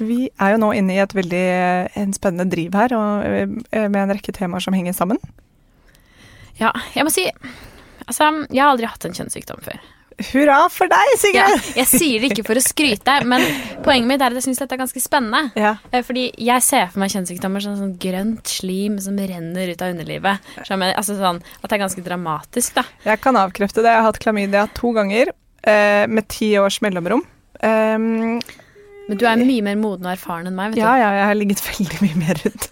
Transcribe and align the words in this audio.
Vi 0.00 0.30
er 0.40 0.54
jo 0.54 0.60
nå 0.62 0.72
inne 0.76 0.96
i 0.96 1.00
et 1.02 1.12
veldig 1.14 1.44
eh, 1.52 2.00
en 2.00 2.12
spennende 2.16 2.48
driv 2.50 2.74
her, 2.78 2.94
og, 2.96 3.24
eh, 3.28 3.86
med 3.88 4.00
en 4.06 4.14
rekke 4.16 4.32
temaer 4.36 4.64
som 4.64 4.76
henger 4.76 4.96
sammen. 4.96 5.20
Ja, 6.60 6.72
jeg 6.96 7.06
må 7.06 7.12
si 7.14 7.28
Altså, 8.10 8.26
jeg 8.50 8.58
har 8.64 8.72
aldri 8.72 8.88
hatt 8.90 9.04
en 9.06 9.12
kjønnssykdom 9.14 9.60
før. 9.62 9.76
Hurra 10.32 10.56
for 10.68 10.90
deg, 10.90 11.10
Ja, 11.32 11.46
Sigrid! 11.46 11.66
jeg 11.78 11.86
sier 11.88 12.20
det 12.24 12.30
ikke 12.32 12.42
for 12.48 12.58
å 12.58 12.62
skryte, 12.64 13.12
men 13.30 13.44
poenget 13.84 14.08
mitt 14.10 14.20
er 14.24 14.32
at 14.34 14.40
jeg 14.40 14.48
syns 14.48 14.58
dette 14.60 14.74
er 14.74 14.80
ganske 14.82 15.00
spennende. 15.00 15.52
Ja. 15.56 15.76
Eh, 15.94 16.02
Fordi 16.04 16.24
jeg 16.42 16.64
ser 16.66 16.88
for 16.90 17.00
meg 17.04 17.12
kjønnssykdommer 17.14 17.62
som 17.64 17.76
sånn 17.78 17.94
grønt 18.02 18.50
slim 18.50 18.98
som 19.04 19.16
renner 19.20 19.70
ut 19.72 19.84
av 19.86 19.94
underlivet. 19.94 20.50
Som 20.66 20.82
er- 20.82 20.96
altså 20.98 21.16
sånn, 21.20 21.38
at 21.62 21.68
det 21.70 21.76
er 21.78 21.84
ganske 21.84 22.04
dramatisk, 22.08 22.74
da. 22.80 22.84
Jeg 23.06 23.20
kan 23.22 23.38
avkrefte 23.40 23.84
det. 23.84 23.92
Jeg 23.94 24.00
har 24.02 24.08
hatt 24.10 24.20
klamydia 24.26 24.66
to 24.74 24.90
ganger, 24.98 25.30
eh, 25.62 26.06
med 26.10 26.26
ti 26.28 26.50
års 26.58 26.80
mellomrom. 26.84 27.22
Um, 27.62 28.40
Men 29.10 29.18
du 29.20 29.24
er 29.26 29.40
mye 29.42 29.62
mer 29.66 29.76
moden 29.80 30.06
og 30.06 30.12
erfaren 30.14 30.46
enn 30.48 30.54
meg, 30.56 30.72
vet 30.74 30.80
ja, 30.80 30.92
du. 30.94 31.00
ja, 31.02 31.08
jeg 31.18 31.24
har 31.28 31.38
ligget 31.40 31.62
veldig 31.66 31.98
mye 32.04 32.18
mer 32.20 32.40
rundt. 32.44 32.68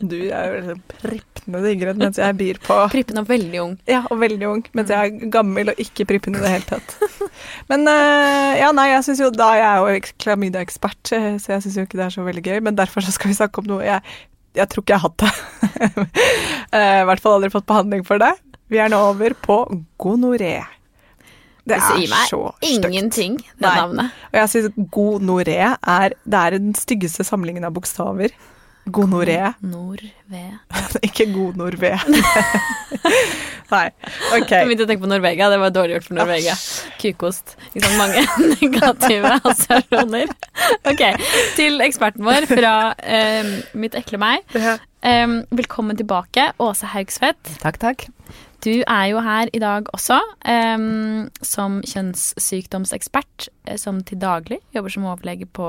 Du 0.00 0.16
er 0.30 0.46
jo 0.46 0.54
liksom 0.60 0.80
prippende 1.02 1.62
digrønn, 1.66 1.98
mens 2.04 2.20
jeg 2.22 2.36
byr 2.38 2.60
på 2.64 2.76
Prippen 2.92 3.20
og 3.20 3.26
veldig 3.28 3.60
ung. 3.64 3.74
Ja, 3.90 4.00
og 4.08 4.20
veldig 4.22 4.46
ung, 4.48 4.62
mens 4.78 4.92
jeg 4.94 5.10
er 5.10 5.30
gammel 5.34 5.72
og 5.74 5.82
ikke 5.82 6.06
prippende 6.08 6.38
i 6.40 6.46
det 6.46 6.52
hele 6.54 6.68
tatt. 6.70 6.96
Men 7.72 7.84
eh, 7.90 8.60
ja, 8.62 8.70
nei, 8.76 8.88
jeg 8.94 9.04
syns 9.08 9.20
jo 9.24 9.30
da 9.34 9.50
Jeg 9.58 9.66
er 9.68 9.82
jo 9.82 9.98
eks- 10.00 10.16
klamydia-ekspert, 10.24 11.12
eh, 11.18 11.30
så 11.42 11.56
jeg 11.56 11.66
syns 11.66 11.76
jo 11.80 11.86
ikke 11.88 11.98
det 12.00 12.06
er 12.06 12.14
så 12.16 12.24
veldig 12.26 12.46
gøy. 12.46 12.58
Men 12.70 12.78
derfor 12.78 13.04
så 13.04 13.12
skal 13.16 13.32
vi 13.32 13.38
snakke 13.42 13.60
om 13.64 13.68
noe 13.74 13.82
jeg, 13.84 14.00
jeg 14.58 14.70
tror 14.72 14.86
ikke 14.86 14.94
jeg 14.96 15.02
har 15.02 15.10
hatt 15.10 15.26
det. 15.26 16.08
Eh, 16.70 17.00
I 17.02 17.06
hvert 17.08 17.18
fall 17.18 17.34
aldri 17.40 17.48
fått 17.50 17.66
behandling 17.66 18.04
for 18.06 18.22
det. 18.22 18.28
Vi 18.70 18.78
er 18.78 18.92
nå 18.92 18.98
over 19.10 19.32
på 19.42 19.56
gonoré. 19.98 20.60
Det 21.64 21.76
Det 21.76 21.80
sier 21.86 22.06
er 22.06 22.14
meg 22.14 22.30
så 22.30 22.42
ingenting, 22.64 23.36
det 23.36 23.66
Nei. 23.66 23.74
navnet. 23.76 24.22
Og 24.32 24.38
jeg 24.40 24.52
syns 24.54 24.78
gonoré 24.94 25.58
er 25.76 26.14
Det 26.24 26.40
er 26.40 26.56
den 26.58 26.74
styggeste 26.78 27.26
samlingen 27.26 27.66
av 27.68 27.74
bokstaver. 27.76 28.32
Gonoré. 28.90 29.52
Nord-ved 29.60 30.56
Ikke 31.06 31.26
gonorvé. 31.30 31.92
Nei. 33.70 33.86
OK. 34.34 34.50
Jeg 34.50 34.66
begynte 34.66 34.86
å 34.86 34.88
tenke 34.88 35.04
på 35.04 35.10
Norvegia. 35.10 35.50
Det 35.52 35.58
var 35.62 35.74
dårlig 35.74 35.98
gjort 35.98 36.08
for 36.08 36.18
Norvegia. 36.18 36.56
Kukost. 36.98 37.54
Liksom 37.76 37.98
mange 38.00 38.24
negative 38.56 39.34
assosiasjoner. 39.36 40.32
Ok, 40.90 41.04
til 41.58 41.78
eksperten 41.84 42.26
vår 42.26 42.48
fra 42.50 42.74
um, 42.98 43.52
Mitt 43.78 43.94
ekle 44.00 44.18
meg. 44.22 44.42
Ja. 44.58 44.78
Eh, 45.06 45.36
velkommen 45.54 45.96
tilbake, 46.00 46.50
Åse 46.60 46.90
Haugsvedt. 46.96 47.54
Takk, 47.62 47.78
takk. 47.80 48.08
Du 48.60 48.72
er 48.84 49.06
jo 49.08 49.22
her 49.24 49.48
i 49.56 49.60
dag 49.62 49.88
også 49.94 50.18
um, 50.20 51.28
som 51.40 51.80
kjønnssykdomsekspert, 51.88 53.48
eh, 53.66 53.78
som 53.80 54.02
til 54.04 54.20
daglig 54.20 54.60
jobber 54.76 54.92
som 54.92 55.08
overlege 55.08 55.48
på 55.48 55.66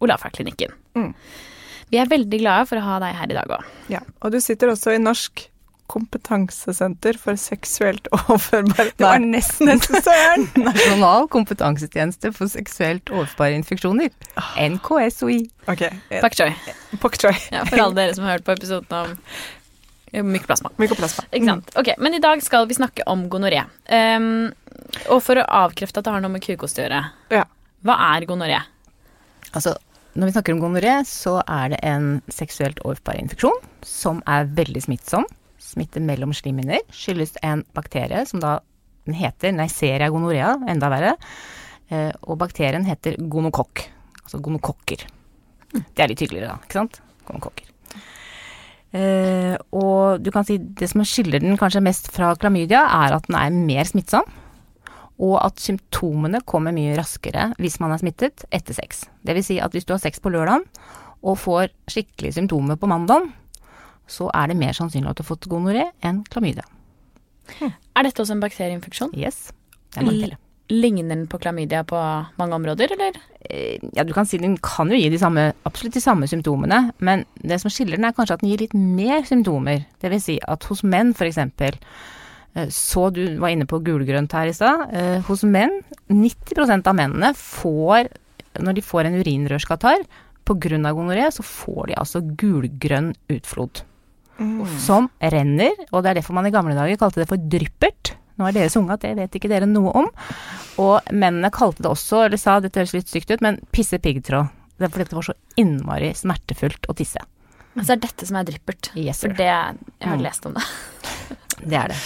Olafia-klinikken. 0.00 0.72
Mm. 0.96 1.12
Vi 1.90 1.98
er 2.00 2.08
veldig 2.08 2.40
glade 2.40 2.68
for 2.70 2.80
å 2.80 2.86
ha 2.86 2.98
deg 3.02 3.16
her 3.18 3.32
i 3.32 3.36
dag 3.36 3.56
òg. 3.58 3.72
Ja, 3.92 4.00
og 4.22 4.32
du 4.32 4.40
sitter 4.40 4.72
også 4.72 4.94
i 4.94 5.02
Norsk 5.02 5.50
kompetansesenter 5.90 7.18
for 7.18 7.38
seksuelt 7.40 8.06
overførbare 8.16 8.92
Det 8.94 9.04
var 9.04 9.22
nesten 9.22 9.72
nesten 9.72 9.98
søren! 10.04 10.46
Nasjonal 10.68 11.26
kompetansetjeneste 11.34 12.32
for 12.36 12.50
seksuelt 12.52 13.10
overførbare 13.10 13.58
infeksjoner. 13.58 14.12
NKSOI. 14.70 15.40
Ok, 15.70 15.88
eh, 15.90 16.20
Pak 16.22 16.38
choi. 16.38 16.52
Pak 17.02 17.18
choi. 17.20 17.34
Ja, 17.50 17.64
for 17.66 17.82
alle 17.88 17.98
dere 17.98 18.14
som 18.16 18.28
har 18.28 18.38
hørt 18.38 18.46
på 18.46 18.54
episoden 18.54 18.96
om 19.02 19.16
mykoplasma. 20.12 20.70
Mykoplasma. 20.78 21.24
Ikke 21.32 21.46
sant? 21.46 21.70
Ok, 21.78 21.92
Men 21.98 22.14
i 22.14 22.20
dag 22.22 22.42
skal 22.42 22.66
vi 22.66 22.74
snakke 22.74 23.02
om 23.06 23.28
gonoré. 23.30 23.62
Um, 23.90 24.52
og 25.10 25.22
for 25.22 25.36
å 25.38 25.44
avkrefte 25.46 25.98
at 26.02 26.04
det 26.08 26.12
har 26.12 26.20
noe 26.24 26.30
med 26.34 26.42
kukost 26.42 26.78
å 26.78 26.84
gjøre, 26.88 27.02
Ja. 27.30 27.44
hva 27.84 27.96
er 28.16 28.26
gonoré? 28.26 28.58
Altså, 29.54 29.76
når 30.16 30.26
vi 30.26 30.32
snakker 30.32 30.52
om 30.54 30.60
gonoré, 30.60 30.94
så 31.06 31.42
er 31.46 31.68
det 31.70 31.78
en 31.86 32.22
seksuelt 32.28 32.78
overførbar 32.84 33.20
infeksjon 33.22 33.60
som 33.82 34.22
er 34.26 34.44
veldig 34.46 34.82
smittsom. 34.82 35.24
Smitter 35.58 36.00
mellom 36.00 36.32
slimhinner. 36.34 36.80
Skyldes 36.90 37.36
en 37.42 37.64
bakterie 37.74 38.26
som 38.26 38.40
da 38.40 38.58
den 39.06 39.14
heter 39.14 39.52
Neisseria 39.52 40.10
gonorea, 40.10 40.56
enda 40.68 40.88
verre. 40.90 41.16
Eh, 41.90 42.12
Og 42.26 42.38
bakterien 42.38 42.84
heter 42.84 43.16
gonokokk. 43.16 43.86
Altså 44.24 44.40
gonokokker. 44.42 45.06
Det 45.72 45.98
er 46.02 46.08
litt 46.08 46.18
hyggeligere, 46.20 46.48
da. 46.48 46.58
Ikke 46.66 46.72
sant? 46.78 47.00
Gonokokker. 47.26 47.66
Eh, 48.90 49.54
og 49.76 50.22
du 50.24 50.32
kan 50.34 50.46
si 50.46 50.58
det 50.58 50.88
som 50.90 51.04
skiller 51.06 51.42
den 51.42 51.58
kanskje 51.60 51.82
mest 51.84 52.10
fra 52.14 52.32
klamydia, 52.38 52.82
er 52.82 53.16
at 53.16 53.28
den 53.28 53.38
er 53.38 53.54
mer 53.54 53.86
smittsom. 53.88 54.26
Og 55.20 55.36
at 55.42 55.60
symptomene 55.60 56.40
kommer 56.48 56.74
mye 56.74 56.96
raskere 56.98 57.50
hvis 57.60 57.78
man 57.82 57.92
er 57.92 58.00
smittet 58.02 58.46
etter 58.50 58.76
sex. 58.76 59.04
Det 59.26 59.36
vil 59.36 59.46
si 59.46 59.60
at 59.60 59.74
hvis 59.76 59.86
du 59.86 59.94
har 59.94 60.02
sex 60.02 60.22
på 60.22 60.32
lørdagen 60.32 60.64
og 61.20 61.36
får 61.38 61.68
skikkelige 61.92 62.38
symptomer 62.38 62.80
på 62.80 62.88
mandag, 62.88 63.28
så 64.10 64.30
er 64.34 64.50
det 64.50 64.58
mer 64.58 64.74
sannsynlig 64.74 65.12
at 65.12 65.20
du 65.20 65.22
har 65.22 65.30
fått 65.34 65.50
gonoré 65.50 65.90
enn 66.02 66.24
klamydia. 66.32 66.64
Er 67.60 68.06
dette 68.06 68.22
også 68.22 68.36
en 68.36 68.42
bakterieinfeksjon? 68.42 69.12
Yes. 69.18 69.50
Det 69.92 70.00
er 70.00 70.08
bakterie. 70.08 70.40
Ligner 70.70 71.16
den 71.16 71.26
på 71.30 71.40
klamydia 71.42 71.82
på 71.88 71.98
mange 72.38 72.56
områder, 72.56 72.94
eller? 72.94 73.18
Eh, 73.42 73.78
Ja, 73.96 74.04
du 74.04 74.12
kan 74.14 74.26
si 74.26 74.38
den 74.38 74.56
kan 74.62 74.90
jo 74.90 74.96
gi 74.96 75.10
de 75.10 75.18
samme, 75.18 75.52
absolutt 75.66 75.94
de 75.94 76.00
samme 76.04 76.28
symptomene, 76.30 76.92
men 77.00 77.24
det 77.42 77.60
som 77.60 77.70
skiller 77.72 77.98
den 77.98 78.06
er 78.06 78.14
kanskje 78.16 78.38
at 78.38 78.44
den 78.44 78.52
gir 78.52 78.62
litt 78.64 78.74
mer 78.74 79.22
symptomer. 79.26 79.84
Det 80.00 80.10
vil 80.10 80.22
si 80.22 80.38
at 80.46 80.64
hos 80.70 80.82
menn 80.82 81.12
eksempel, 81.26 81.76
eh, 82.54 82.68
så 82.70 83.10
du 83.12 83.38
var 83.38 83.50
inne 83.50 83.66
på 83.66 83.82
gulgrønt 83.82 84.32
her 84.32 84.46
i 84.46 84.56
stad, 84.56 84.94
eh, 84.94 85.20
hos 85.26 85.42
menn, 85.42 85.82
90% 86.08 86.86
av 86.86 86.94
mennene 86.94 87.34
får, 87.34 88.08
når 88.60 88.74
de 88.74 88.82
får 88.82 89.06
en 89.06 89.20
urinrørskatarr, 89.20 90.06
av 90.86 90.96
gonoré, 90.96 91.30
så 91.30 91.42
får 91.46 91.88
de 91.88 91.94
altså 91.94 92.22
gulgrønn 92.36 93.14
utflod. 93.30 93.82
Som 94.80 95.10
renner, 95.20 95.74
og 95.92 96.02
det 96.02 96.10
er 96.10 96.16
derfor 96.22 96.32
man 96.32 96.46
i 96.48 96.52
gamle 96.54 96.72
dager 96.72 96.96
kalte 96.96 97.20
det 97.20 97.28
for 97.28 97.36
dryppert. 97.36 97.99
Nå 98.40 98.46
er 98.48 98.56
dere 98.56 98.70
så 98.72 98.80
unge 98.80 98.96
at 98.96 99.02
det 99.04 99.12
vet 99.18 99.36
ikke 99.36 99.50
dere 99.52 99.68
noe 99.68 99.92
om. 100.00 100.08
Og 100.80 101.10
mennene 101.12 101.50
kalte 101.52 101.84
det 101.84 101.90
også, 101.92 102.22
eller 102.26 102.40
sa, 102.40 102.56
dette 102.64 102.80
høres 102.80 102.94
litt 102.96 103.10
stygt 103.12 103.30
ut, 103.34 103.42
men 103.44 103.58
pisse 103.76 103.98
piggtråd. 104.00 104.48
Det 104.80 104.86
er 104.88 104.94
fordi 104.94 105.10
det 105.10 105.18
var 105.18 105.26
så 105.28 105.34
innmari 105.60 106.08
smertefullt 106.16 106.88
å 106.88 106.96
tisse. 106.96 107.20
Altså 107.76 107.92
er 107.94 108.00
dette 108.02 108.26
som 108.26 108.38
er 108.40 108.48
dryppert? 108.48 108.88
Yes, 108.98 109.20
For 109.22 109.28
det 109.36 109.46
Jeg 109.46 110.08
har 110.08 110.16
Mm. 110.16 110.22
lest 110.24 110.46
om 110.48 110.54
det. 110.56 110.64
Det 111.70 111.76
er 111.76 111.88
det. 111.92 111.98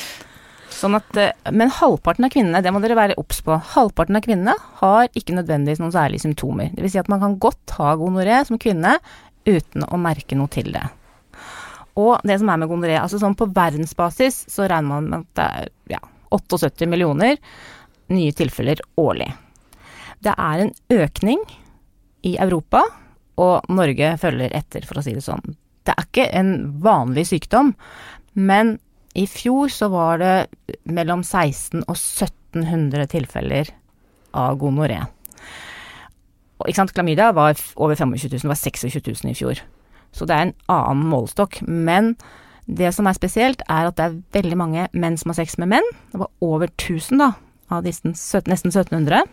Sånn 0.75 0.97
at, 0.99 1.17
eh, 1.17 1.31
men 1.55 1.71
halvparten 1.71 2.27
av 2.27 2.31
kvinnene, 2.35 2.61
det 2.61 2.73
må 2.75 2.81
dere 2.83 2.97
være 2.99 3.15
obs 3.17 3.39
på, 3.47 3.55
halvparten 3.77 4.17
av 4.19 4.25
kvinnene 4.27 4.57
har 4.83 5.07
ikke 5.15 5.37
nødvendigvis 5.39 5.79
noen 5.81 5.95
særlige 5.95 6.25
symptomer. 6.27 6.73
Det 6.75 6.83
vil 6.83 6.91
si 6.91 6.99
at 6.99 7.09
man 7.09 7.21
kan 7.23 7.39
godt 7.39 7.77
ha 7.79 7.95
gonoré 7.97 8.41
som 8.45 8.59
kvinne 8.59 8.97
uten 9.47 9.87
å 9.87 9.97
merke 10.03 10.35
noe 10.37 10.51
til 10.51 10.73
det. 10.75 10.83
Og 11.97 12.19
det 12.27 12.41
som 12.41 12.51
er 12.51 12.59
med 12.59 12.69
gonoré, 12.69 12.97
altså 12.99 13.21
sånn 13.23 13.37
på 13.39 13.47
verdensbasis 13.55 14.43
så 14.51 14.67
regner 14.67 14.89
man 14.99 15.09
med 15.13 15.21
at 15.23 15.39
det 15.39 15.47
er 15.47 15.69
ja, 15.95 16.01
78 16.31 16.89
millioner 16.91 17.37
nye 18.13 18.33
tilfeller 18.37 18.81
årlig. 19.01 19.31
Det 20.25 20.35
er 20.37 20.63
en 20.65 20.73
økning 20.93 21.41
i 22.25 22.37
Europa, 22.41 22.83
og 23.41 23.67
Norge 23.73 24.15
følger 24.21 24.55
etter, 24.57 24.85
for 24.87 25.01
å 25.01 25.05
si 25.05 25.15
det 25.17 25.25
sånn. 25.25 25.57
Det 25.85 25.93
er 25.93 26.07
ikke 26.07 26.29
en 26.39 26.55
vanlig 26.85 27.27
sykdom, 27.33 27.75
men 28.35 28.79
i 29.15 29.27
fjor 29.31 29.71
så 29.71 29.91
var 29.93 30.23
det 30.23 30.37
mellom 30.91 31.23
16 31.23 31.85
og 31.85 31.97
1700 31.97 33.11
tilfeller 33.13 33.71
av 34.35 34.57
gonoré. 34.59 35.03
Og 36.59 36.71
ikke 36.71 36.81
sant, 36.81 36.95
klamydia 36.97 37.33
var 37.37 37.59
over 37.77 37.99
25 37.99 38.15
000, 38.15 38.41
det 38.41 38.51
var 38.51 38.59
26 38.59 38.97
000 39.25 39.31
i 39.31 39.39
fjor. 39.39 39.61
Så 40.15 40.27
det 40.27 40.35
er 40.35 40.47
en 40.47 40.57
annen 40.71 41.07
målestokk. 41.11 41.61
Men 41.67 42.15
det 42.67 42.93
som 42.97 43.07
er 43.07 43.17
spesielt, 43.17 43.63
er 43.69 43.89
at 43.91 43.97
det 43.99 44.05
er 44.05 44.21
veldig 44.39 44.59
mange 44.59 44.87
menn 44.93 45.19
som 45.21 45.33
har 45.33 45.43
sex 45.43 45.59
med 45.61 45.73
menn. 45.75 45.89
Det 46.13 46.21
var 46.23 46.31
over 46.45 46.71
1000 46.73 47.21
da, 47.21 47.33
av 47.73 47.85
disse 47.85 48.09
nesten 48.49 48.73
1700. 48.73 49.25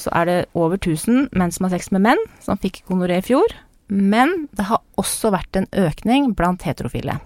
Så 0.00 0.12
er 0.16 0.28
det 0.28 0.38
over 0.56 0.78
1000 0.80 1.28
menn 1.36 1.52
som 1.52 1.68
har 1.68 1.74
sex 1.76 1.92
med 1.92 2.04
menn, 2.06 2.22
som 2.40 2.60
fikk 2.60 2.82
gonoré 2.88 3.20
i 3.20 3.26
fjor. 3.26 3.52
Men 3.92 4.46
det 4.56 4.70
har 4.70 4.80
også 5.00 5.32
vært 5.34 5.58
en 5.58 5.68
økning 5.76 6.32
blant 6.38 6.64
heterofile 6.64 7.18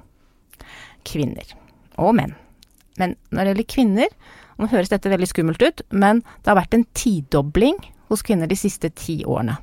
kvinner 1.06 1.46
og 2.02 2.16
menn. 2.18 2.34
Men 2.98 3.14
når 3.30 3.38
det 3.38 3.52
gjelder 3.52 3.70
kvinner, 3.70 4.10
nå 4.56 4.68
høres 4.72 4.90
dette 4.90 5.12
veldig 5.12 5.28
skummelt 5.30 5.62
ut, 5.62 5.84
men 5.92 6.24
det 6.42 6.50
har 6.50 6.58
vært 6.58 6.74
en 6.74 6.86
tidobling 6.96 7.78
hos 8.10 8.24
kvinner 8.26 8.50
de 8.50 8.58
siste 8.58 8.90
ti 8.96 9.20
årene. 9.22 9.58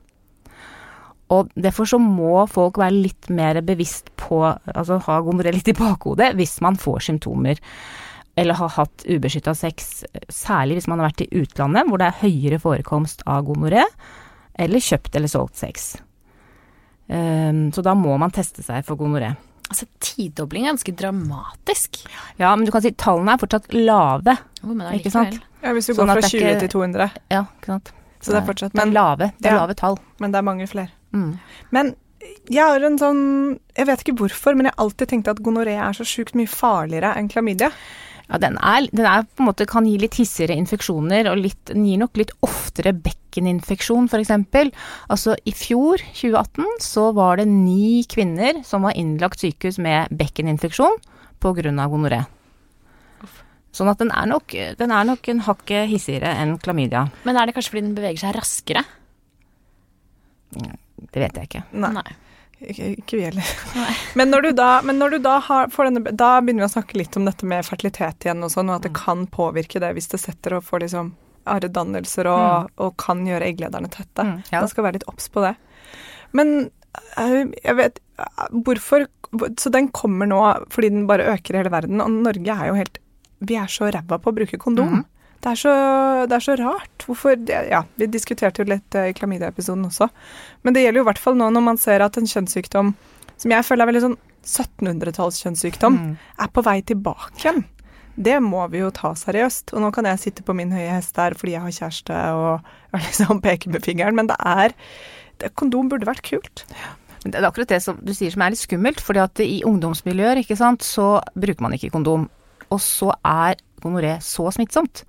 Og 1.31 1.49
derfor 1.55 1.85
så 1.85 1.97
må 1.99 2.47
folk 2.51 2.77
være 2.77 2.91
litt 3.03 3.29
mer 3.29 3.61
bevisst 3.61 4.09
på, 4.19 4.41
altså 4.75 4.99
ha 5.05 5.19
gonoré 5.21 5.53
litt 5.53 5.67
i 5.67 5.73
bakhodet 5.73 6.33
hvis 6.35 6.59
man 6.61 6.75
får 6.75 6.99
symptomer. 7.07 7.57
Eller 8.35 8.53
har 8.55 8.69
hatt 8.69 9.05
ubeskytta 9.07 9.53
sex, 9.55 10.03
særlig 10.29 10.75
hvis 10.79 10.87
man 10.87 10.99
har 10.99 11.09
vært 11.11 11.21
i 11.27 11.41
utlandet 11.43 11.87
hvor 11.87 11.97
det 12.01 12.07
er 12.07 12.21
høyere 12.23 12.59
forekomst 12.59 13.21
av 13.29 13.45
gonoré, 13.45 13.83
eller 14.59 14.79
kjøpt 14.79 15.15
eller 15.15 15.27
solgt 15.31 15.55
sex. 15.55 15.95
Um, 17.07 17.71
så 17.75 17.81
da 17.83 17.93
må 17.97 18.15
man 18.17 18.31
teste 18.33 18.63
seg 18.65 18.85
for 18.87 18.97
gonoré. 18.99 19.33
Altså, 19.69 19.85
tidobling 20.03 20.65
er 20.67 20.73
ganske 20.73 20.93
dramatisk. 20.97 22.03
Ja, 22.37 22.51
men 22.55 22.65
du 22.67 22.71
kan 22.73 22.83
si 22.83 22.91
tallene 22.99 23.33
er 23.35 23.41
fortsatt 23.41 23.71
lave. 23.73 24.35
Oh, 24.63 24.73
men 24.73 24.85
Ikke 24.99 25.11
sant? 25.13 25.39
Ja, 25.63 25.71
hvis 25.73 25.87
du 25.89 25.93
Sånn 25.93 26.07
går 26.09 26.11
sånn 26.11 26.19
fra 26.19 26.27
er 26.27 26.29
20 26.29 26.49
ikke- 26.49 26.59
til 26.59 26.69
200, 26.69 27.11
Ja, 27.31 27.41
ikke 27.59 27.65
sant. 27.65 27.91
så 28.21 28.31
det 28.31 28.41
er 28.41 28.47
fortsatt 28.53 28.73
Det 28.73 28.81
er 28.81 28.91
lave, 28.91 29.31
det 29.39 29.45
er 29.45 29.55
Ja. 29.55 29.59
lave 29.65 29.73
tall. 29.75 29.97
men 30.19 30.31
det 30.31 30.37
er 30.37 30.43
mange 30.43 30.67
flere. 30.67 30.89
Mm. 31.13 31.35
Men 31.75 31.93
jeg 32.49 32.63
har 32.63 32.83
en 32.87 32.95
sånn 32.97 33.19
Jeg 33.75 33.87
vet 33.89 34.01
ikke 34.03 34.15
hvorfor, 34.23 34.55
men 34.55 34.67
jeg 34.67 34.75
har 34.75 34.85
alltid 34.85 35.11
tenkt 35.11 35.29
at 35.31 35.43
gonoré 35.43 35.75
er 35.77 35.95
så 35.95 36.05
sjukt 36.07 36.37
mye 36.39 36.49
farligere 36.49 37.13
enn 37.19 37.29
klamydia. 37.31 37.69
Ja, 38.29 38.39
den 38.39 38.55
er, 38.63 38.87
den 38.95 39.05
er 39.05 39.25
på 39.27 39.43
en 39.43 39.49
måte 39.49 39.67
kan 39.69 39.85
gi 39.87 39.97
litt 39.99 40.15
hissigere 40.17 40.55
infeksjoner, 40.55 41.27
og 41.29 41.41
litt, 41.43 41.59
den 41.67 41.83
gir 41.85 41.99
nok 42.01 42.15
litt 42.17 42.31
oftere 42.45 42.93
bekkeninfeksjon, 42.95 44.07
f.eks. 44.07 44.31
Altså 45.11 45.35
i 45.43 45.53
fjor, 45.53 46.01
2018, 46.15 46.79
så 46.81 47.09
var 47.17 47.41
det 47.41 47.49
ni 47.51 48.05
kvinner 48.09 48.63
som 48.65 48.87
var 48.87 48.95
innlagt 48.97 49.43
sykehus 49.43 49.77
med 49.83 50.13
bekkeninfeksjon 50.15 50.97
pga. 51.43 51.89
gonoré. 51.91 52.23
Sånn 53.73 53.89
at 53.89 53.99
den 53.99 54.13
er 54.13 54.29
nok, 54.29 54.53
den 54.79 54.93
er 54.93 55.05
nok 55.09 55.27
en 55.33 55.43
hakket 55.43 55.89
hissigere 55.91 56.31
enn 56.39 56.55
klamydia. 56.61 57.07
Men 57.27 57.37
er 57.37 57.49
det 57.49 57.57
kanskje 57.57 57.73
fordi 57.73 57.87
den 57.89 57.95
beveger 57.97 58.23
seg 58.23 58.35
raskere? 58.37 58.85
Det 61.11 61.23
vet 61.23 61.39
jeg 61.39 61.49
ikke. 61.49 61.63
Nei. 61.83 62.05
Ikke, 62.63 62.89
ikke 62.95 63.17
vi 63.19 63.25
heller. 63.25 63.49
Men 64.19 64.31
når 64.31 64.45
du 64.45 64.51
da, 64.55 64.69
men 64.87 64.95
når 65.01 65.15
du 65.15 65.17
da 65.25 65.33
har 65.43 65.67
får 65.73 65.89
denne, 65.89 66.13
Da 66.15 66.37
begynner 66.39 66.63
vi 66.63 66.69
å 66.69 66.75
snakke 66.77 66.95
litt 66.95 67.17
om 67.19 67.25
dette 67.27 67.47
med 67.49 67.65
fertilitet 67.67 68.23
igjen 68.23 68.45
og 68.45 68.53
sånn, 68.53 68.69
og 68.71 68.77
at 68.77 68.85
det 68.87 68.93
kan 68.95 69.25
påvirke 69.27 69.81
det 69.83 69.89
hvis 69.97 70.07
det 70.13 70.21
setter 70.23 70.55
og 70.59 70.63
får 70.63 70.85
liksom 70.85 71.09
arredannelser 71.51 72.29
og, 72.31 72.69
og 72.79 72.93
kan 73.03 73.25
gjøre 73.27 73.49
egglederne 73.49 73.89
tette. 73.91 74.23
Mm, 74.23 74.37
ja. 74.47 74.61
Man 74.61 74.71
skal 74.71 74.85
være 74.87 75.01
litt 75.01 75.09
obs 75.11 75.27
på 75.33 75.43
det. 75.43 75.57
Men 76.31 76.69
jeg 77.17 77.75
vet 77.77 77.99
Hvorfor 78.53 79.07
Så 79.57 79.71
den 79.73 79.87
kommer 79.89 80.29
nå 80.29 80.39
fordi 80.71 80.91
den 80.93 81.07
bare 81.09 81.25
øker 81.33 81.55
i 81.55 81.63
hele 81.63 81.71
verden, 81.73 82.03
og 82.03 82.11
Norge 82.23 82.53
er 82.53 82.69
jo 82.69 82.75
helt 82.77 82.99
Vi 83.43 83.57
er 83.59 83.71
så 83.71 83.89
ræva 83.91 84.19
på 84.21 84.31
å 84.31 84.37
bruke 84.37 84.59
kondom. 84.61 84.99
Mhm. 84.99 85.09
Det, 85.43 85.51
er 85.51 85.59
så, 85.59 85.71
det 86.31 86.35
er 86.37 86.43
så 86.45 86.53
rart. 86.59 87.03
Hvorfor 87.03 87.35
Ja, 87.51 87.81
vi 87.99 88.07
diskuterte 88.07 88.63
jo 88.63 88.69
litt 88.71 88.95
eh, 88.95 89.09
i 89.11 89.15
klamydia-episoden 89.17 89.83
også. 89.89 90.07
Men 90.63 90.75
det 90.75 90.85
gjelder 90.85 91.01
jo 91.01 91.03
i 91.03 91.09
hvert 91.11 91.19
fall 91.19 91.35
nå 91.39 91.49
når 91.51 91.65
man 91.65 91.79
ser 91.81 92.03
at 92.05 92.15
en 92.17 92.29
kjønnssykdom 92.29 92.93
som 93.43 93.51
jeg 93.51 93.65
føler 93.67 93.83
er 93.83 93.89
veldig 93.91 94.03
sånn 94.05 94.17
1700-tallskjønnssykdom, 94.43 95.93
Mm. 95.99 96.17
er 96.39 96.47
på 96.53 96.63
vei 96.63 96.81
tilbake 96.81 97.35
igjen. 97.41 97.63
Det 98.15 98.37
må 98.43 98.61
vi 98.69 98.79
jo 98.83 98.91
ta 98.93 99.13
seriøst. 99.17 99.73
Og 99.73 99.81
nå 99.81 99.91
kan 99.91 100.05
jeg 100.05 100.19
sitte 100.19 100.43
på 100.45 100.53
min 100.55 100.71
høye 100.71 100.91
hest 100.95 101.15
der 101.15 101.33
fordi 101.33 101.55
jeg 101.55 101.61
har 101.61 101.71
kjæreste 101.71 102.17
og, 102.37 102.61
liksom 102.93 103.41
peker 103.41 103.71
med 103.73 103.83
fingeren, 103.83 104.15
men 104.15 104.27
det 104.27 104.37
er 104.39 104.73
det, 105.39 105.53
Kondom 105.55 105.89
burde 105.89 106.05
vært 106.05 106.21
kult. 106.23 106.63
Men 107.23 107.31
Det 107.31 107.39
er 107.39 107.47
akkurat 107.49 107.67
det 107.67 107.81
som 107.81 107.97
du 108.03 108.13
sier 108.13 108.31
som 108.31 108.41
er 108.45 108.51
litt 108.53 108.59
skummelt, 108.61 109.01
fordi 109.01 109.19
at 109.23 109.39
i 109.39 109.63
ungdomsmiljøer, 109.65 110.43
ikke 110.43 110.57
sant, 110.59 110.83
så 110.83 111.21
bruker 111.35 111.61
man 111.61 111.73
ikke 111.73 111.89
kondom. 111.91 112.29
Og 112.69 112.79
så 112.79 113.11
er 113.25 113.55
gonoré 113.81 114.21
så 114.21 114.51
smittsomt 114.53 115.03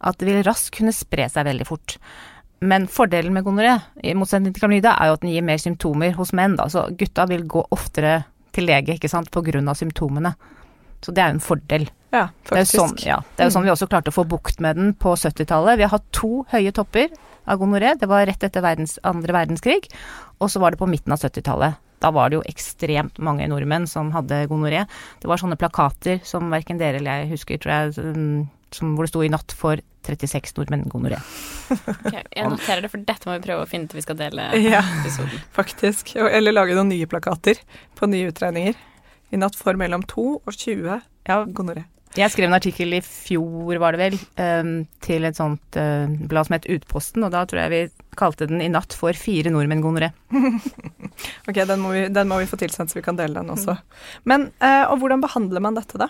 at 0.00 0.18
det 0.20 0.28
vil 0.28 0.44
raskt 0.46 0.74
kunne 0.78 0.94
spre 0.96 1.28
seg 1.30 1.46
veldig 1.48 1.66
fort. 1.68 1.96
Men 2.60 2.86
fordelen 2.92 3.32
med 3.32 3.44
gonoré, 3.46 3.78
i 4.04 4.12
motsetning 4.16 4.52
til 4.52 4.66
klamydia, 4.66 4.92
er 5.00 5.08
jo 5.10 5.16
at 5.16 5.22
den 5.24 5.32
gir 5.32 5.44
mer 5.46 5.60
symptomer 5.60 6.12
hos 6.16 6.34
menn, 6.36 6.58
da. 6.60 6.68
Så 6.72 6.86
gutta 7.00 7.24
vil 7.30 7.46
gå 7.48 7.62
oftere 7.72 8.18
til 8.52 8.66
lege, 8.68 8.96
ikke 8.98 9.08
sant, 9.08 9.30
av 9.32 9.78
symptomene. 9.78 10.34
Så 11.00 11.14
det 11.16 11.22
er 11.22 11.30
jo 11.30 11.38
en 11.38 11.44
fordel. 11.44 11.88
Ja, 12.12 12.26
Det 12.44 12.50
er, 12.52 12.64
faktisk. 12.64 12.74
jo 12.74 12.82
sånn, 12.82 12.96
ja, 13.06 13.16
det 13.36 13.44
er 13.44 13.48
jo 13.48 13.54
sånn 13.54 13.64
vi 13.64 13.72
også 13.72 13.88
klarte 13.88 14.10
å 14.12 14.16
få 14.16 14.26
bukt 14.28 14.60
med 14.60 14.76
den 14.76 14.92
på 14.92 15.14
70-tallet. 15.16 15.78
Vi 15.78 15.86
har 15.86 15.94
hatt 15.94 16.08
to 16.12 16.44
høye 16.50 16.72
topper 16.76 17.08
av 17.46 17.60
gonoré. 17.62 17.94
Det 17.96 18.08
var 18.10 18.26
rett 18.28 18.42
etter 18.44 18.60
verdens, 18.60 18.98
andre 19.06 19.32
verdenskrig, 19.32 19.88
og 20.40 20.50
så 20.50 20.60
var 20.60 20.74
det 20.74 20.82
på 20.82 20.90
midten 20.90 21.14
av 21.14 21.22
70-tallet. 21.22 21.78
Da 22.00 22.10
var 22.10 22.28
det 22.28 22.40
jo 22.40 22.46
ekstremt 22.48 23.18
mange 23.20 23.46
nordmenn 23.48 23.86
som 23.88 24.10
hadde 24.12 24.46
gonoré. 24.48 24.86
Det 25.20 25.28
var 25.28 25.40
sånne 25.40 25.58
plakater 25.60 26.20
som 26.24 26.50
verken 26.52 26.80
dere 26.80 27.00
eller 27.00 27.24
jeg 27.24 27.32
husker, 27.34 27.60
tror 27.60 27.72
jeg, 27.72 28.48
som- 28.74 28.94
hvor 28.96 29.04
det 29.06 29.10
sto 29.12 29.22
'i 29.22 29.28
natt 29.32 29.52
for 29.52 29.76
36 30.06 30.54
nordmenn 30.56 30.88
gonoré'. 30.88 31.20
Okay, 32.06 32.22
jeg 32.36 32.48
noterer 32.48 32.82
det, 32.82 32.90
for 32.90 32.98
dette 32.98 33.26
må 33.28 33.38
vi 33.38 33.46
prøve 33.48 33.62
å 33.64 33.68
finne 33.68 33.84
ut 33.84 33.94
vi 33.94 34.00
skal 34.02 34.16
dele 34.16 34.48
Ja, 34.72 34.80
episoden. 35.00 35.40
faktisk. 35.58 36.14
Eller 36.16 36.52
lage 36.52 36.74
noen 36.74 36.88
nye 36.90 37.06
plakater 37.06 37.60
på 37.96 38.08
nye 38.08 38.30
utregninger. 38.32 38.74
I 39.32 39.36
natt 39.36 39.54
for 39.56 39.74
mellom 39.74 40.02
2 40.02 40.42
og 40.46 40.52
20 40.52 41.00
Ja, 41.28 41.44
gonoré. 41.44 41.84
Jeg 42.18 42.32
skrev 42.32 42.48
en 42.48 42.56
artikkel 42.56 42.96
i 42.96 43.02
fjor, 43.06 43.76
var 43.78 43.94
det 43.94 44.00
vel, 44.00 44.16
um, 44.42 44.70
til 45.04 45.26
et 45.28 45.36
sånt 45.38 45.76
uh, 45.78 46.10
blad 46.10 46.48
som 46.48 46.56
het 46.56 46.66
Utposten, 46.74 47.22
og 47.22 47.30
da 47.30 47.44
tror 47.46 47.60
jeg 47.62 47.70
vi 47.70 48.14
kalte 48.18 48.48
den 48.50 48.62
'I 48.64 48.66
natt 48.72 48.96
for 48.98 49.14
fire 49.14 49.52
nordmenn 49.52 49.84
gonoré'. 49.84 50.10
Ok, 51.50 51.58
den 51.68 51.82
må, 51.82 51.90
vi, 51.92 52.06
den 52.08 52.28
må 52.30 52.38
vi 52.40 52.48
få 52.48 52.56
tilsendt, 52.56 52.90
så 52.90 52.98
vi 52.98 53.04
kan 53.04 53.18
dele 53.18 53.38
den 53.38 53.50
også. 53.52 53.76
Men, 54.24 54.48
uh, 54.62 54.90
Og 54.90 54.98
hvordan 54.98 55.20
behandler 55.22 55.62
man 55.62 55.76
dette, 55.78 55.98
da? 56.00 56.08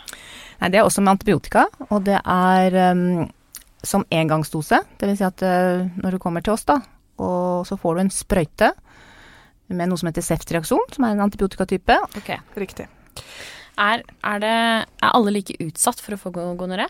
Nei, 0.60 0.70
det 0.70 0.80
er 0.80 0.86
også 0.86 1.02
med 1.02 1.18
antibiotika, 1.18 1.66
og 1.90 2.04
det 2.06 2.20
er 2.20 2.78
um, 2.92 3.26
som 3.82 4.04
engangsdose. 4.08 4.80
Det 5.00 5.08
vil 5.08 5.18
si 5.18 5.26
at 5.26 5.42
uh, 5.42 5.84
når 6.00 6.16
du 6.16 6.22
kommer 6.22 6.40
til 6.40 6.54
oss, 6.54 6.64
da, 6.64 6.78
og 7.20 7.66
så 7.68 7.76
får 7.76 7.96
du 7.96 8.00
en 8.06 8.14
sprøyte 8.14 8.72
med 9.68 9.90
noe 9.90 10.00
som 10.00 10.08
heter 10.08 10.24
seftreaksjon, 10.24 10.88
som 10.94 11.04
er 11.04 11.14
en 11.14 11.24
antibiotikatype. 11.26 11.98
Ok. 12.16 12.32
Riktig. 12.56 12.88
Er, 13.80 14.02
er, 14.26 14.42
det, 14.42 14.56
er 15.00 15.14
alle 15.16 15.32
like 15.32 15.56
utsatt 15.64 16.02
for 16.04 16.16
å 16.16 16.20
få 16.20 16.32
go- 16.34 16.50
gonoré? 16.60 16.86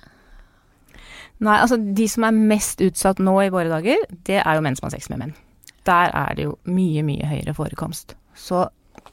Nei, 1.41 1.57
altså 1.57 1.79
de 1.81 2.07
som 2.11 2.27
er 2.27 2.37
mest 2.37 2.83
utsatt 2.85 3.21
nå 3.23 3.37
i 3.45 3.53
våre 3.53 3.71
dager, 3.71 4.03
det 4.29 4.41
er 4.43 4.59
jo 4.59 4.65
menn 4.65 4.77
som 4.77 4.89
har 4.89 4.97
sex 4.97 5.09
med 5.13 5.23
menn. 5.23 5.37
Der 5.89 6.13
er 6.13 6.35
det 6.37 6.45
jo 6.49 6.57
mye, 6.69 7.05
mye 7.07 7.29
høyere 7.31 7.55
forekomst. 7.57 8.17
Så 8.37 8.67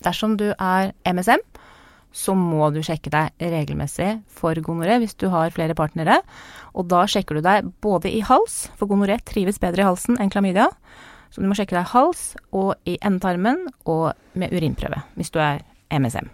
dersom 0.03 0.36
du 0.39 0.50
er 0.57 0.91
MSM, 1.07 1.43
så 2.17 2.34
må 2.36 2.72
du 2.74 2.79
sjekke 2.84 3.12
deg 3.13 3.43
regelmessig 3.53 4.10
for 4.34 4.57
gonoré 4.65 4.98
hvis 5.03 5.15
du 5.22 5.27
har 5.31 5.53
flere 5.53 5.75
partnere. 5.77 6.19
Og 6.74 6.89
da 6.91 7.03
sjekker 7.07 7.38
du 7.38 7.46
deg 7.46 7.69
både 7.84 8.12
i 8.12 8.24
hals, 8.25 8.65
for 8.79 8.89
gonoré 8.89 9.19
trives 9.27 9.62
bedre 9.62 9.86
i 9.86 9.88
halsen 9.88 10.17
enn 10.19 10.31
klamydia. 10.34 10.67
Så 11.29 11.43
du 11.43 11.48
må 11.50 11.55
sjekke 11.60 11.77
deg 11.77 11.86
i 11.86 11.93
hals 11.93 12.31
og 12.55 12.74
i 12.89 12.98
endetarmen 13.05 13.67
og 13.86 14.12
med 14.39 14.55
urinprøve 14.55 15.03
hvis 15.19 15.31
du 15.36 15.39
er 15.43 15.62
MSM. 15.93 16.31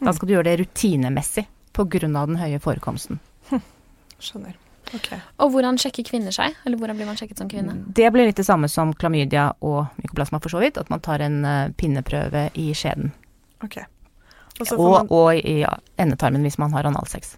Da 0.00 0.14
skal 0.14 0.28
du 0.28 0.34
gjøre 0.36 0.48
det 0.50 0.58
rutinemessig 0.62 1.46
av 1.78 1.90
den 2.26 2.38
høye 2.40 2.58
forekomsten. 2.58 3.20
Skjønner. 4.18 4.56
Okay. 4.96 5.20
Og 5.42 5.52
hvordan 5.52 5.76
sjekker 5.78 6.06
kvinner 6.08 6.34
seg? 6.34 6.56
Eller 6.66 6.80
hvordan 6.80 6.96
blir 6.98 7.06
man 7.06 7.18
sjekket 7.18 7.38
som 7.38 7.50
kvinne? 7.50 7.76
Det 7.94 8.08
blir 8.14 8.26
litt 8.26 8.40
det 8.40 8.46
samme 8.48 8.70
som 8.72 8.94
klamydia 8.96 9.50
og 9.60 9.92
mykoplasma 10.00 10.40
for 10.42 10.54
så 10.54 10.62
vidt, 10.62 10.80
at 10.80 10.90
man 10.90 11.04
tar 11.04 11.22
en 11.22 11.38
eh, 11.44 11.70
pinneprøve 11.78 12.48
i 12.58 12.70
skjeden. 12.74 13.12
ok. 13.62 13.78
Og 14.58 14.66
man... 14.74 15.06
Og, 15.06 15.12
og 15.14 15.38
i 15.38 15.60
ja, 15.60 15.76
endetarmen 16.02 16.42
hvis 16.42 16.58
man 16.58 16.72
har 16.74 16.88
analsex. 16.88 17.36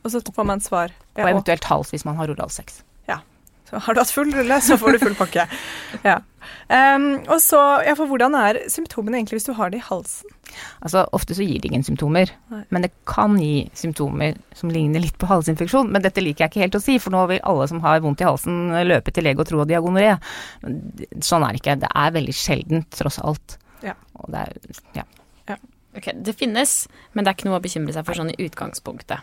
og 0.00 0.14
så 0.14 0.22
får 0.32 0.46
man 0.48 0.62
svar. 0.64 0.94
Ja, 1.12 1.26
og, 1.26 1.34
eventuelt 1.34 1.66
hals 1.68 1.92
hvis 1.92 2.06
man 2.08 2.16
har 2.16 2.32
oralsex. 2.32 2.80
så 3.74 3.80
har 3.82 3.94
du 3.94 4.00
hatt 4.00 4.12
full 4.14 4.30
rulle, 4.34 4.60
så 4.60 4.76
får 4.78 4.96
du 4.96 4.98
full 5.02 5.16
pakke. 5.18 5.46
Ja. 6.04 6.20
Em, 6.68 7.06
og 7.28 7.38
så, 7.42 7.60
ja, 7.86 7.94
for 7.98 8.06
hvordan 8.10 8.34
er 8.38 8.58
symptomene 8.72 9.18
egentlig 9.20 9.38
hvis 9.40 9.46
du 9.48 9.52
har 9.58 9.70
det 9.72 9.80
i 9.80 9.84
halsen? 9.86 10.30
Altså 10.84 11.02
ofte 11.16 11.34
så 11.34 11.44
gir 11.46 11.58
det 11.60 11.70
ingen 11.70 11.82
symptomer, 11.86 12.30
Nei. 12.52 12.62
men 12.70 12.82
det 12.86 12.92
kan 13.10 13.34
gi 13.40 13.68
symptomer 13.74 14.36
som 14.54 14.70
ligner 14.70 15.02
litt 15.02 15.16
på 15.18 15.26
halsinfeksjon. 15.30 15.90
Men 15.90 16.02
dette 16.04 16.22
liker 16.22 16.44
jeg 16.46 16.52
ikke 16.54 16.64
helt 16.66 16.78
å 16.78 16.82
si, 16.84 16.98
for 17.02 17.10
nå 17.14 17.24
vil 17.32 17.42
alle 17.42 17.66
som 17.70 17.80
har 17.84 18.00
vondt 18.04 18.20
i 18.22 18.28
halsen 18.28 18.70
løpe 18.86 19.12
til 19.14 19.24
lege 19.26 19.40
og 19.42 19.48
tro 19.50 19.60
at 19.64 19.68
de 19.68 19.74
har 19.78 19.82
gonoré. 19.82 20.14
Det- 20.62 21.08
Sånn 21.24 21.42
er 21.46 21.52
det 21.56 21.60
ikke. 21.62 21.78
Det 21.80 21.90
er 21.94 22.10
veldig 22.14 22.34
sjeldent, 22.36 22.90
tross 22.90 23.18
alt. 23.18 23.58
Ja. 23.82 23.94
Og 24.20 24.30
det 24.32 24.46
er, 24.46 24.80
ja. 25.00 25.04
Ok, 25.96 26.08
Det 26.26 26.34
finnes, 26.34 26.88
men 27.14 27.22
det 27.24 27.30
er 27.30 27.36
ikke 27.38 27.46
noe 27.48 27.60
å 27.60 27.62
bekymre 27.62 27.92
seg 27.94 28.04
for 28.04 28.14
sånn 28.18 28.32
i 28.34 28.48
utgangspunktet. 28.48 29.20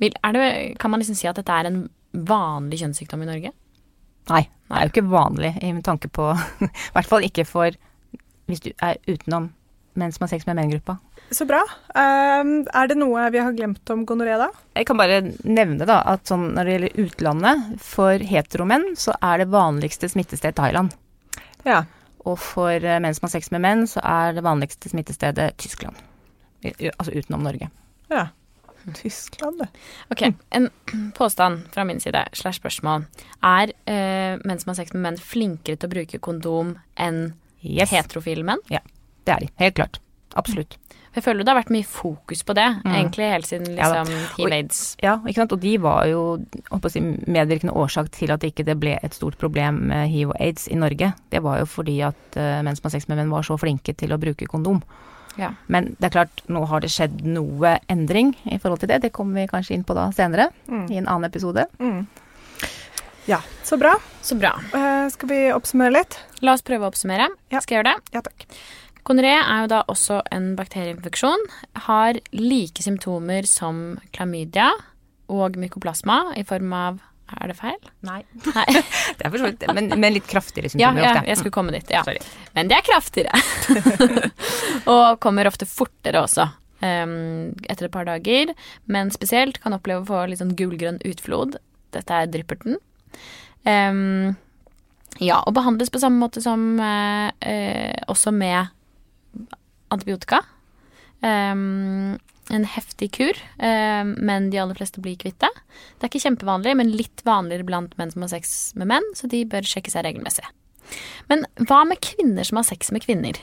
Vil, 0.00 0.10
er 0.24 0.32
det, 0.32 0.78
kan 0.78 0.90
man 0.90 0.98
liksom 1.00 1.14
si 1.18 1.28
at 1.30 1.36
dette 1.38 1.54
er 1.54 1.66
en 1.70 1.88
vanlig 2.14 2.80
kjønnssykdom 2.80 3.22
i 3.22 3.28
Norge? 3.28 3.52
Nei, 4.28 4.44
det 4.68 4.76
er 4.76 4.86
jo 4.86 4.92
ikke 4.92 5.10
vanlig 5.10 5.52
i 5.62 5.72
med 5.72 5.84
tanke 5.86 6.10
på 6.12 6.30
I 6.66 6.92
hvert 6.96 7.08
fall 7.08 7.26
ikke 7.26 7.46
for 7.48 7.76
hvis 8.48 8.64
du 8.64 8.70
er 8.84 9.00
utenom 9.08 9.50
menn 9.98 10.12
som 10.14 10.24
har 10.24 10.30
sex 10.30 10.46
med 10.46 10.56
menn-gruppa. 10.56 10.96
Så 11.34 11.44
bra. 11.48 11.60
Um, 11.92 12.62
er 12.64 12.88
det 12.88 12.96
noe 12.96 13.26
vi 13.34 13.40
har 13.42 13.56
glemt 13.56 13.90
om 13.92 14.04
gonoré, 14.08 14.36
da? 14.40 14.48
Jeg 14.78 14.86
kan 14.88 14.96
bare 15.00 15.20
nevne 15.42 15.88
da 15.88 15.98
at 16.08 16.30
sånn 16.30 16.52
når 16.56 16.68
det 16.68 16.74
gjelder 16.76 17.02
utlandet, 17.04 17.66
for 17.84 18.24
heteromenn 18.30 18.92
så 19.00 19.16
er 19.18 19.42
det 19.42 19.50
vanligste 19.52 20.08
smittested 20.08 20.56
Thailand. 20.56 20.94
Ja. 21.66 21.82
Og 22.24 22.38
for 22.40 22.72
eh, 22.78 23.00
menn 23.02 23.16
som 23.16 23.26
har 23.26 23.34
sex 23.34 23.50
med 23.54 23.64
menn, 23.64 23.84
så 23.90 24.02
er 24.06 24.38
det 24.38 24.46
vanligste 24.46 24.92
smittestedet 24.92 25.50
Tyskland. 25.60 25.98
Altså 26.64 27.12
utenom 27.14 27.44
Norge. 27.46 27.70
ja. 28.12 28.28
Tyskland, 28.94 29.58
det. 29.58 29.68
Ok, 30.10 30.22
En 30.50 30.70
påstand 31.14 31.66
fra 31.74 31.84
min 31.84 32.00
side, 32.00 32.24
slash 32.32 32.60
spørsmål. 32.60 33.06
Er 33.42 33.72
uh, 33.88 34.38
menn 34.44 34.58
som 34.60 34.70
har 34.72 34.78
sex 34.80 34.92
med 34.94 35.02
menn, 35.02 35.16
flinkere 35.20 35.76
til 35.78 35.88
å 35.88 35.92
bruke 35.92 36.18
kondom 36.20 36.76
enn 36.96 37.34
Yes. 37.62 37.90
heterofile 37.90 38.44
menn? 38.46 38.60
Ja, 38.70 38.80
Det 39.24 39.34
er 39.34 39.40
de. 39.40 39.48
Helt 39.58 39.74
klart. 39.74 39.98
Absolutt. 40.36 40.76
Jeg 41.16 41.24
føler 41.24 41.42
det 41.42 41.48
har 41.48 41.58
vært 41.64 41.72
mye 41.72 41.86
fokus 41.88 42.42
på 42.46 42.54
det, 42.54 42.66
egentlig 42.86 43.26
helt 43.32 43.46
siden 43.48 43.74
Ja 43.76 43.88
liksom 44.04 44.14
Og- 44.14 44.36
hiv-aids. 44.38 44.96
Ja, 45.02 45.16
ikke 45.26 45.34
sant. 45.40 45.52
Og 45.52 45.60
de 45.60 45.76
var 45.78 46.06
jo 46.06 46.44
si, 46.88 47.00
medvirkende 47.00 47.72
årsak 47.74 48.10
til 48.12 48.30
at 48.30 48.40
ikke 48.44 48.64
det 48.64 48.78
ble 48.78 48.98
et 49.02 49.14
stort 49.14 49.36
problem 49.38 49.88
med 49.88 50.08
hiv 50.10 50.28
og 50.30 50.36
aids 50.38 50.68
i 50.68 50.74
Norge. 50.76 51.12
Det 51.30 51.42
var 51.42 51.58
jo 51.58 51.64
fordi 51.66 52.00
at 52.06 52.36
uh, 52.36 52.62
menn 52.62 52.76
som 52.76 52.84
har 52.84 52.90
sex 52.90 53.08
med 53.08 53.16
menn 53.18 53.30
var 53.30 53.42
så 53.42 53.58
flinke 53.58 53.96
til 53.96 54.10
å 54.14 54.18
bruke 54.20 54.46
kondom. 54.46 54.82
Ja. 55.38 55.52
Men 55.70 55.92
det 55.98 56.10
er 56.10 56.16
klart, 56.18 56.42
nå 56.50 56.64
har 56.68 56.82
det 56.82 56.90
skjedd 56.92 57.22
noe 57.26 57.76
endring 57.90 58.34
i 58.44 58.58
forhold 58.58 58.82
til 58.82 58.90
det. 58.90 59.02
Det 59.06 59.12
kommer 59.14 59.42
vi 59.42 59.50
kanskje 59.50 59.76
inn 59.78 59.86
på 59.86 59.96
da 59.96 60.08
senere, 60.16 60.50
i 60.66 60.98
en 60.98 61.06
annen 61.06 61.28
episode. 61.28 61.68
Mm. 61.78 62.02
Ja, 63.28 63.42
så 63.62 63.76
bra. 63.76 63.94
Så 64.24 64.38
bra. 64.40 64.54
Uh, 64.72 65.04
skal 65.12 65.28
vi 65.28 65.40
oppsummere 65.52 65.92
litt? 65.92 66.16
La 66.40 66.54
oss 66.56 66.64
prøve 66.64 66.86
å 66.86 66.92
oppsummere. 66.92 67.28
Ja. 67.52 67.60
Skal 67.60 67.76
jeg 67.76 67.82
gjøre 67.82 67.92
det? 67.92 68.14
Ja 68.16 68.22
takk. 68.24 68.46
Gonoré 69.08 69.34
er 69.36 69.64
jo 69.64 69.68
da 69.72 69.82
også 69.88 70.22
en 70.32 70.54
bakterieinfeksjon. 70.56 71.44
Har 71.86 72.18
like 72.32 72.84
symptomer 72.84 73.44
som 73.48 73.98
klamydia 74.16 74.70
og 75.28 75.60
mykoplasma 75.60 76.34
i 76.40 76.44
form 76.48 76.72
av 76.76 76.98
Er 77.28 77.50
det 77.50 77.56
feil? 77.58 77.78
Nei. 78.06 78.22
Nei. 78.54 78.66
Det 79.18 79.26
er 79.26 79.32
for 79.32 79.40
så 79.40 79.50
vidt 79.50 79.60
det, 79.60 79.72
men, 79.76 79.90
men 80.00 80.14
litt 80.14 80.28
kraftigere 80.28 80.70
symptomer 80.72 81.02
ja, 81.04 81.10
ofte. 81.12 81.28
jeg 81.28 81.40
skulle 81.40 81.56
komme 81.58 81.74
dit. 81.74 81.90
Ja. 81.92 82.00
Sorry. 82.06 82.22
Men 82.56 82.70
det 82.70 82.78
er 82.78 82.86
kraftigere. 82.86 83.40
og 84.94 85.18
kommer 85.24 85.50
ofte 85.50 85.68
fortere 85.68 86.22
også. 86.24 86.48
Um, 86.78 87.56
etter 87.66 87.88
et 87.88 87.94
par 87.94 88.06
dager, 88.06 88.52
men 88.86 89.10
spesielt 89.10 89.58
kan 89.60 89.74
oppleve 89.74 90.04
å 90.04 90.08
få 90.08 90.24
litt 90.30 90.40
sånn 90.40 90.54
gulgrønn 90.56 91.00
utflod. 91.08 91.58
Dette 91.96 92.20
er 92.22 92.30
drypperten. 92.30 92.78
Um, 93.66 94.36
ja, 95.18 95.40
og 95.42 95.56
behandles 95.58 95.90
på 95.90 96.00
samme 96.00 96.22
måte 96.22 96.40
som 96.44 96.78
uh, 96.78 97.28
uh, 97.28 97.98
også 98.08 98.32
med 98.32 98.70
antibiotika. 99.92 100.44
Em, 101.24 102.14
en 102.54 102.64
heftig 102.64 103.10
kur, 103.18 103.38
em, 103.58 104.14
men 104.24 104.48
de 104.52 104.60
aller 104.62 104.78
fleste 104.78 105.02
blir 105.04 105.18
kvitt 105.20 105.38
det. 105.42 105.50
Det 105.98 106.06
er 106.06 106.12
ikke 106.12 106.24
kjempevanlig, 106.24 106.74
men 106.80 106.94
litt 106.96 107.22
vanligere 107.26 107.66
blant 107.68 107.94
menn 108.00 108.12
som 108.14 108.24
har 108.24 108.32
sex 108.32 108.72
med 108.78 108.88
menn, 108.94 109.06
så 109.18 109.28
de 109.30 109.44
bør 109.48 109.68
sjekke 109.68 109.92
seg 109.92 110.06
regelmessig. 110.06 110.46
Men 111.28 111.44
hva 111.68 111.82
med 111.88 112.00
kvinner 112.04 112.48
som 112.48 112.60
har 112.60 112.68
sex 112.68 112.92
med 112.94 113.04
kvinner? 113.04 113.36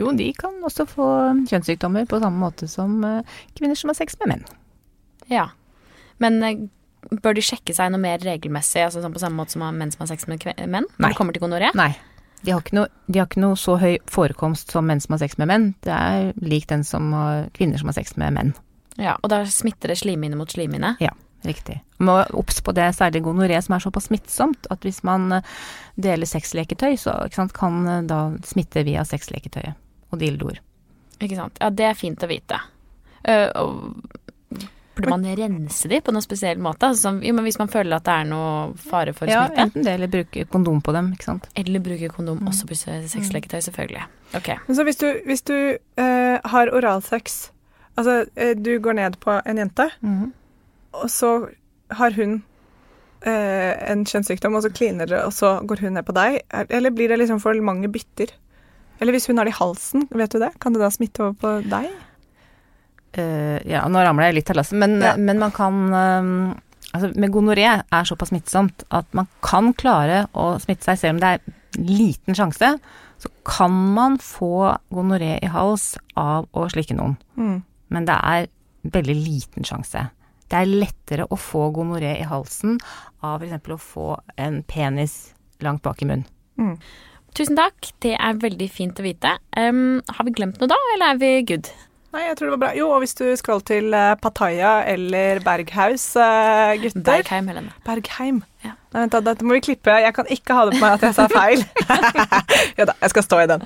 Jo, 0.00 0.10
de 0.16 0.30
kan 0.34 0.56
også 0.64 0.86
få 0.88 1.06
kjønnssykdommer 1.50 2.08
på 2.10 2.20
samme 2.22 2.40
måte 2.40 2.66
som 2.70 3.02
eh, 3.06 3.34
kvinner 3.58 3.78
som 3.78 3.92
har 3.92 3.98
sex 3.98 4.16
med 4.22 4.32
menn. 4.32 4.46
Ja. 5.30 5.50
Men 6.22 6.40
eh, 6.42 6.64
bør 7.22 7.36
de 7.36 7.44
sjekke 7.44 7.74
seg 7.76 7.92
noe 7.92 8.02
mer 8.02 8.22
regelmessig, 8.24 8.82
altså 8.86 9.02
sånn 9.04 9.14
på 9.14 9.22
samme 9.22 9.38
måte 9.38 9.54
som 9.54 9.66
menn 9.68 9.92
som 9.92 10.04
har 10.04 10.12
sex 10.14 10.26
med 10.30 10.42
menn? 10.64 10.88
Når 10.96 11.04
Nei. 11.04 11.12
det 11.12 11.18
kommer 11.18 11.36
til 11.36 11.44
gonoré? 11.44 11.70
Nei. 11.78 11.92
De 12.42 12.50
har, 12.50 12.62
ikke 12.64 12.74
noe, 12.74 12.90
de 13.06 13.20
har 13.20 13.28
ikke 13.30 13.42
noe 13.42 13.58
så 13.58 13.76
høy 13.78 13.96
forekomst 14.10 14.72
som 14.74 14.88
menn 14.90 15.00
som 15.02 15.14
har 15.14 15.22
sex 15.22 15.36
med 15.38 15.50
menn. 15.50 15.66
Det 15.86 15.94
er 15.94 16.32
lik 16.42 16.66
den 16.70 16.82
som 16.86 17.12
har 17.14 17.44
kvinner 17.54 17.78
som 17.78 17.92
har 17.92 17.98
sex 18.00 18.16
med 18.18 18.34
menn. 18.34 18.50
Ja, 19.00 19.14
og 19.22 19.30
da 19.32 19.44
smitter 19.48 19.92
det 19.92 20.00
slimhinne 20.02 20.36
mot 20.36 20.50
slimhinne? 20.50 20.96
Ja, 21.00 21.14
riktig. 21.46 21.78
Må 22.02 22.18
obs 22.34 22.58
på 22.64 22.74
det, 22.76 22.88
særlig 22.98 23.22
gonoré 23.24 23.60
som 23.62 23.76
er 23.76 23.84
såpass 23.84 24.10
smittsomt 24.10 24.66
at 24.74 24.82
hvis 24.82 25.00
man 25.06 25.38
eh, 25.38 25.54
deler 26.02 26.28
sexleketøy, 26.28 26.96
så 27.00 27.14
sant, 27.32 27.54
kan 27.56 27.86
eh, 27.86 28.02
da 28.10 28.24
smitte 28.46 28.82
via 28.88 29.06
sexleketøyet 29.06 29.78
og 30.12 30.20
dildoer. 30.20 30.58
Ikke 31.22 31.38
sant? 31.38 31.62
Ja, 31.62 31.70
det 31.70 31.88
er 31.92 31.98
fint 31.98 32.26
å 32.26 32.28
vite. 32.30 32.58
Uh, 33.22 33.48
og 33.54 34.31
burde 34.96 35.08
man 35.10 35.24
rense 35.38 35.88
de 35.88 36.00
på 36.04 36.12
noen 36.12 36.22
spesiell 36.24 36.58
måte? 36.62 36.88
Altså, 36.92 37.14
jo, 37.24 37.32
men 37.34 37.44
hvis 37.46 37.58
man 37.58 37.68
føler 37.72 37.96
at 37.96 38.04
det 38.04 38.12
er 38.12 38.24
noe 38.28 38.74
fare 38.76 39.14
for 39.16 39.26
Ja, 39.30 39.46
smitte? 39.48 39.62
enten 39.66 39.84
det 39.86 39.94
eller 39.94 40.10
bruke 40.12 40.44
kondom 40.52 40.82
på 40.84 40.92
dem, 40.92 41.12
ikke 41.16 41.24
sant. 41.30 41.48
Eller 41.56 41.80
bruke 41.80 42.08
kondom 42.12 42.42
også 42.48 42.66
på 42.68 42.76
sexleketøy, 42.76 43.60
selvfølgelig. 43.64 44.04
Ok. 44.36 44.48
Men 44.68 44.76
så 44.76 44.84
hvis 44.84 44.96
du, 45.00 45.08
hvis 45.26 45.42
du 45.48 45.54
eh, 45.96 46.38
har 46.44 46.72
oralsex 46.72 47.50
Altså, 47.96 48.24
eh, 48.36 48.54
du 48.56 48.78
går 48.80 48.92
ned 48.96 49.18
på 49.20 49.34
en 49.46 49.58
jente, 49.58 49.84
og 50.96 51.10
så 51.12 51.32
har 51.92 52.10
hun 52.16 52.38
eh, 53.26 53.90
en 53.92 54.04
kjønnssykdom, 54.08 54.54
og 54.56 54.62
så 54.64 54.70
kliner 54.72 55.06
dere, 55.10 55.26
og 55.28 55.32
så 55.36 55.58
går 55.68 55.82
hun 55.84 55.92
ned 55.98 56.06
på 56.08 56.14
deg. 56.16 56.38
Er- 56.50 56.66
Eller 56.70 56.90
blir 56.90 57.08
det 57.12 57.18
liksom 57.20 57.40
for 57.42 57.52
mange 57.60 57.88
bytter? 57.92 58.32
Eller 59.00 59.12
hvis 59.12 59.26
hun 59.28 59.36
har 59.36 59.44
det 59.44 59.52
i 59.52 59.58
halsen, 59.60 60.06
vet 60.10 60.32
du 60.32 60.38
det? 60.38 60.52
Kan 60.58 60.72
det 60.72 60.80
da 60.80 60.88
smitte 60.88 61.20
over 61.20 61.32
på 61.34 61.52
deg? 61.68 61.90
Eh, 63.12 63.58
ja, 63.68 63.82
nå 63.92 64.00
ramler 64.00 64.30
jeg 64.30 64.38
litt 64.40 64.50
av 64.54 64.56
lasset, 64.56 64.78
men, 64.80 65.00
Ja. 65.02 65.16
men 65.16 65.38
man 65.42 65.52
kan 65.52 65.80
eh, 65.92 66.60
Altså, 66.92 67.08
med 67.16 67.32
gonoré 67.32 67.64
er 67.64 68.04
såpass 68.04 68.28
smittsomt 68.28 68.82
at 68.92 69.06
man 69.16 69.24
kan 69.40 69.70
klare 69.72 70.26
å 70.36 70.58
smitte 70.60 70.84
seg, 70.84 70.98
selv 71.00 71.14
om 71.14 71.20
det 71.22 71.30
er 71.38 71.54
liten 71.80 72.36
sjanse. 72.36 72.68
Så 73.16 73.30
kan 73.48 73.72
man 73.94 74.18
få 74.20 74.76
gonoré 74.92 75.38
i 75.40 75.48
hals 75.48 75.94
av 76.20 76.50
å 76.52 76.66
slikke 76.68 76.92
noen. 76.98 77.14
Mm. 77.40 77.62
Men 77.96 78.04
det 78.04 78.18
er 78.18 78.50
veldig 78.84 79.14
liten 79.16 79.64
sjanse. 79.64 80.02
Det 80.50 80.58
er 80.58 80.68
lettere 80.68 81.24
å 81.32 81.38
få 81.40 81.70
gonoré 81.72 82.12
i 82.20 82.28
halsen 82.28 82.76
av 83.24 83.40
f.eks. 83.40 83.72
å 83.72 83.78
få 83.80 84.08
en 84.36 84.60
penis 84.68 85.32
langt 85.64 85.80
bak 85.86 86.02
i 86.02 86.10
munnen. 86.10 86.76
Tusen 87.32 87.56
takk, 87.56 87.88
det 88.04 88.18
er 88.20 88.36
veldig 88.36 88.68
fint 88.68 89.00
å 89.00 89.06
vite. 89.06 89.32
Um, 89.56 90.02
har 90.12 90.28
vi 90.28 90.34
glemt 90.36 90.60
noe 90.60 90.68
da, 90.68 90.76
eller 90.92 91.14
er 91.14 91.22
vi 91.22 91.32
good? 91.54 91.72
Nei, 92.12 92.26
jeg 92.28 92.36
tror 92.36 92.50
det 92.50 92.52
var 92.58 92.60
bra. 92.66 92.70
Jo, 92.76 92.90
og 92.92 92.98
hvis 93.00 93.14
du 93.16 93.24
skal 93.40 93.62
til 93.64 93.94
eh, 93.96 94.10
Pattaya 94.20 94.72
eller 94.92 95.38
Berghaus, 95.40 96.10
eh, 96.20 96.74
gutter 96.82 97.00
Bergheim, 97.06 97.46
Helene. 97.48 97.70
Bergheim. 97.86 98.42
Ja. 98.62 98.74
Nei, 98.92 99.00
vent 99.06 99.14
da, 99.14 99.20
dette 99.30 99.46
må 99.48 99.56
vi 99.56 99.62
klippe. 99.64 99.94
Jeg 100.04 100.12
kan 100.14 100.28
ikke 100.30 100.54
ha 100.58 100.66
det 100.68 100.74
på 100.76 100.82
meg 100.84 100.98
at 100.98 101.06
jeg 101.08 101.16
sa 101.16 101.24
feil. 101.32 101.62
ja 102.78 102.84
da, 102.90 102.94
jeg 103.00 103.12
skal 103.14 103.24
stå 103.24 103.38
i 103.40 103.46
den. 103.54 103.64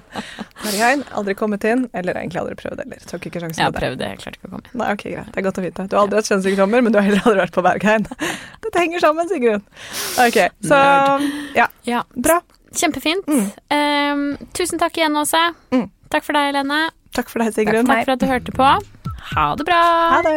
Bergheim, 0.62 1.02
aldri 1.18 1.34
kommet 1.36 1.66
inn. 1.66 1.82
Eller 1.90 2.20
egentlig 2.20 2.38
aldri 2.44 2.54
prøvd 2.62 2.84
heller. 2.84 3.02
Tok 3.10 3.26
ikke 3.26 3.42
sjansen 3.42 3.58
Jeg 3.58 3.66
har 3.66 3.74
på 3.74 3.80
det. 3.80 3.82
prøvd 3.88 3.98
det, 4.04 4.10
jeg 4.14 4.20
klarte 4.22 4.38
ikke 4.38 4.48
å 4.48 4.52
komme 4.54 4.70
inn. 4.70 4.78
Nei, 4.84 4.90
ok, 4.94 5.04
greit. 5.16 5.32
Det 5.34 5.42
er 5.42 5.46
godt 5.48 5.58
å 5.58 5.64
vite. 5.66 5.86
Du 5.90 5.96
har 5.98 6.04
aldri 6.06 6.20
hatt 6.22 6.30
kjønnssykdommer, 6.30 6.84
men 6.86 6.94
du 6.94 7.00
har 7.00 7.08
heller 7.10 7.26
aldri 7.26 7.42
vært 7.42 7.56
på 7.58 7.66
Bergheim. 7.66 8.06
Dette 8.68 8.84
henger 8.84 9.02
sammen, 9.02 9.32
Sigrun. 9.32 9.66
Ok, 10.22 10.38
så 10.70 10.80
ja, 11.58 11.66
Ja, 11.90 12.04
bra. 12.14 12.38
kjempefint. 12.76 13.26
Um, 13.74 14.24
tusen 14.54 14.78
takk 14.78 15.02
igjen, 15.02 15.18
Åse. 15.18 15.42
Mm. 15.74 15.88
Takk 16.14 16.22
for 16.28 16.38
deg, 16.38 16.52
Helene. 16.52 16.84
Takk 17.16 17.32
for 17.32 17.40
deg, 17.44 17.54
Sigrun. 17.56 17.88
Takk 17.88 18.04
for 18.04 18.16
at 18.16 18.22
du 18.22 18.28
hørte 18.28 18.52
på. 18.52 18.68
Ha 19.32 19.46
det 19.56 19.66
bra. 19.68 19.82
Ha 20.12 20.20
det. 20.26 20.36